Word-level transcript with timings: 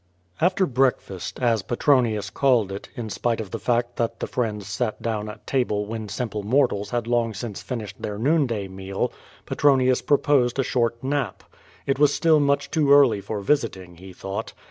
After 0.41 0.65
breakfast, 0.65 1.39
as 1.39 1.61
Petronius 1.61 2.31
called 2.31 2.71
it, 2.71 2.89
in 2.95 3.11
spite 3.11 3.39
of 3.39 3.51
the 3.51 3.59
fact 3.59 3.97
that 3.97 4.19
the 4.19 4.25
friends 4.25 4.65
sat 4.65 4.99
down 4.99 5.29
at 5.29 5.45
table 5.45 5.85
when 5.85 6.09
simple 6.09 6.41
mortals 6.41 6.89
had 6.89 7.05
long 7.05 7.35
since 7.35 7.61
finished 7.61 8.01
their 8.01 8.17
noon 8.17 8.47
day 8.47 8.67
meal, 8.67 9.11
Petronius 9.45 10.01
proposed 10.01 10.57
a 10.57 10.63
short 10.63 11.03
nap. 11.03 11.43
It 11.85 11.99
was 11.99 12.15
still 12.15 12.39
much 12.39 12.71
too 12.71 12.91
early 12.91 13.21
for 13.21 13.41
visiting, 13.41 13.97
he 13.97 14.11
thought. 14.11 14.53